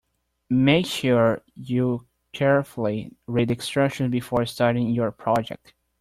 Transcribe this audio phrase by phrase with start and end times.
[0.49, 5.75] Make sure you carefully read the instructions before starting your project.